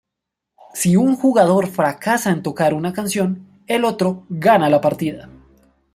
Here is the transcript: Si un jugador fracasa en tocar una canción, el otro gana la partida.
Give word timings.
Si 0.73 0.95
un 0.95 1.15
jugador 1.15 1.67
fracasa 1.67 2.31
en 2.31 2.41
tocar 2.41 2.73
una 2.73 2.91
canción, 2.91 3.45
el 3.67 3.85
otro 3.85 4.25
gana 4.29 4.67
la 4.67 4.81
partida. 4.81 5.29